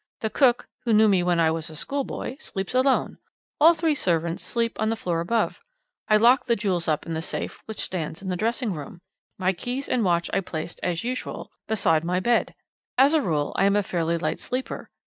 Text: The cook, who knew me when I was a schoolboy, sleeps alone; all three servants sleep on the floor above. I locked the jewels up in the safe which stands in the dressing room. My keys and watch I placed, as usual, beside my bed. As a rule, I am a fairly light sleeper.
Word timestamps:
The 0.21 0.31
cook, 0.31 0.67
who 0.83 0.93
knew 0.93 1.07
me 1.07 1.21
when 1.21 1.39
I 1.39 1.51
was 1.51 1.69
a 1.69 1.75
schoolboy, 1.75 2.37
sleeps 2.39 2.73
alone; 2.73 3.19
all 3.59 3.75
three 3.75 3.93
servants 3.93 4.43
sleep 4.43 4.79
on 4.79 4.89
the 4.89 4.95
floor 4.95 5.19
above. 5.19 5.59
I 6.07 6.17
locked 6.17 6.47
the 6.47 6.55
jewels 6.55 6.87
up 6.87 7.05
in 7.05 7.13
the 7.13 7.21
safe 7.21 7.61
which 7.65 7.77
stands 7.79 8.19
in 8.19 8.27
the 8.29 8.35
dressing 8.35 8.73
room. 8.73 9.01
My 9.37 9.53
keys 9.53 9.87
and 9.87 10.03
watch 10.03 10.27
I 10.33 10.39
placed, 10.41 10.79
as 10.81 11.03
usual, 11.03 11.51
beside 11.67 12.03
my 12.03 12.19
bed. 12.19 12.55
As 12.97 13.13
a 13.13 13.21
rule, 13.21 13.53
I 13.57 13.65
am 13.65 13.75
a 13.75 13.83
fairly 13.83 14.17
light 14.17 14.39
sleeper. 14.39 14.89